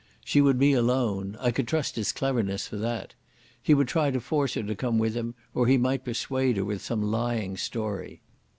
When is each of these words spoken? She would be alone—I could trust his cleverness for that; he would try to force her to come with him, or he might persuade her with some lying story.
She 0.25 0.41
would 0.41 0.57
be 0.57 0.73
alone—I 0.73 1.51
could 1.51 1.67
trust 1.67 1.95
his 1.95 2.11
cleverness 2.11 2.65
for 2.65 2.77
that; 2.77 3.13
he 3.61 3.75
would 3.75 3.87
try 3.87 4.09
to 4.09 4.19
force 4.19 4.55
her 4.55 4.63
to 4.63 4.73
come 4.75 4.97
with 4.97 5.13
him, 5.13 5.35
or 5.53 5.67
he 5.67 5.77
might 5.77 6.03
persuade 6.05 6.57
her 6.57 6.65
with 6.65 6.81
some 6.81 7.03
lying 7.11 7.55
story. 7.55 8.23